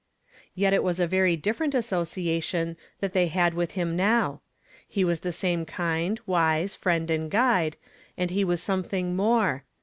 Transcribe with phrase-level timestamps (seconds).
[0.55, 4.41] Yet it was a very different association that they had with him now.
[4.87, 7.77] He was the same kind, wise F'iend and Guide,
[8.17, 9.63] and he was something more.